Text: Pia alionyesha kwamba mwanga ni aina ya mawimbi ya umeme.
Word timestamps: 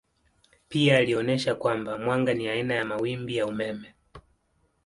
Pia 0.69 0.97
alionyesha 0.97 1.55
kwamba 1.55 1.97
mwanga 1.97 2.33
ni 2.33 2.47
aina 2.47 2.75
ya 2.75 2.85
mawimbi 2.85 3.35
ya 3.35 3.45
umeme. 3.47 3.93